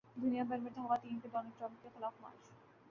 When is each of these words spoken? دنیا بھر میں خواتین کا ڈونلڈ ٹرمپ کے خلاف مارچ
دنیا 0.15 0.43
بھر 0.43 0.57
میں 0.57 0.71
خواتین 0.75 1.19
کا 1.19 1.29
ڈونلڈ 1.31 1.59
ٹرمپ 1.59 1.83
کے 1.83 1.89
خلاف 1.93 2.13
مارچ 2.21 2.49